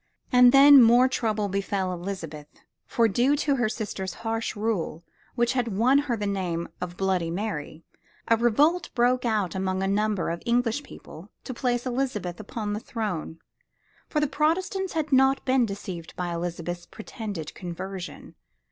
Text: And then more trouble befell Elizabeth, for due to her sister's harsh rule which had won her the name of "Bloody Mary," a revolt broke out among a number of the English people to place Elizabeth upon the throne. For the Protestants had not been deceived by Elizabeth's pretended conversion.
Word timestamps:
And 0.31 0.51
then 0.51 0.81
more 0.81 1.07
trouble 1.07 1.47
befell 1.47 1.93
Elizabeth, 1.93 2.47
for 2.87 3.07
due 3.07 3.35
to 3.35 3.57
her 3.57 3.69
sister's 3.69 4.15
harsh 4.25 4.55
rule 4.55 5.03
which 5.35 5.53
had 5.53 5.67
won 5.77 5.99
her 5.99 6.17
the 6.17 6.25
name 6.25 6.69
of 6.81 6.97
"Bloody 6.97 7.29
Mary," 7.29 7.83
a 8.27 8.35
revolt 8.35 8.89
broke 8.95 9.25
out 9.25 9.53
among 9.53 9.83
a 9.83 9.87
number 9.87 10.31
of 10.31 10.39
the 10.39 10.47
English 10.47 10.81
people 10.81 11.29
to 11.43 11.53
place 11.53 11.85
Elizabeth 11.85 12.39
upon 12.39 12.73
the 12.73 12.79
throne. 12.79 13.37
For 14.09 14.19
the 14.19 14.25
Protestants 14.25 14.93
had 14.93 15.11
not 15.11 15.45
been 15.45 15.67
deceived 15.67 16.15
by 16.15 16.33
Elizabeth's 16.33 16.87
pretended 16.87 17.53
conversion. 17.53 18.33